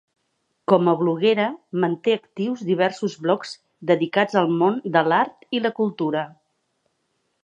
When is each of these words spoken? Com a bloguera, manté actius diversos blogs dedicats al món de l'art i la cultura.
Com 0.71 0.87
a 0.91 0.93
bloguera, 0.99 1.43
manté 1.83 2.15
actius 2.19 2.63
diversos 2.69 3.17
blogs 3.25 3.51
dedicats 3.91 4.39
al 4.41 4.49
món 4.63 4.81
de 4.97 5.05
l'art 5.11 5.45
i 5.59 5.63
la 5.67 5.73
cultura. 5.81 6.25